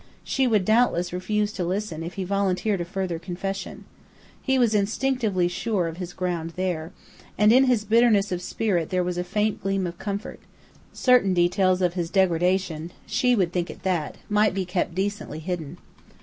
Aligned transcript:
She 0.23 0.47
would 0.47 0.65
doubtless 0.65 1.13
refuse 1.13 1.53
to 1.53 1.63
listen 1.63 2.01
if 2.01 2.15
he 2.15 2.23
volunteered 2.23 2.81
a 2.81 2.85
further 2.85 3.19
confession. 3.19 3.85
He 4.41 4.57
was 4.57 4.73
instinctively 4.73 5.47
sure 5.47 5.85
of 5.87 5.97
his 5.97 6.11
ground 6.13 6.53
there; 6.55 6.91
and 7.37 7.53
in 7.53 7.65
his 7.65 7.83
bitterness 7.85 8.31
of 8.31 8.41
spirit 8.41 8.89
there 8.89 9.03
was 9.03 9.19
a 9.19 9.23
faint 9.23 9.61
gleam 9.61 9.85
of 9.85 9.99
comfort; 9.99 10.39
certain 10.91 11.35
details 11.35 11.83
of 11.83 11.93
his 11.93 12.09
degradation 12.09 12.91
(she 13.05 13.35
would 13.35 13.53
think 13.53 13.69
it 13.69 13.83
that) 13.83 14.15
might 14.27 14.55
be 14.55 14.65
kept 14.65 14.95
decently 14.95 15.37
hidden. 15.37 15.77